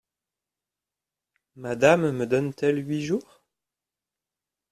[1.55, 3.43] Madame me donne-t-elle huit jours?…